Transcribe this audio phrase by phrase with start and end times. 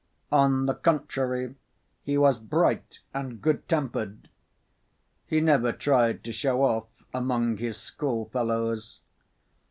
[0.31, 1.53] On the contrary
[2.01, 4.29] he was bright and good‐tempered.
[5.27, 8.99] He never tried to show off among his schoolfellows.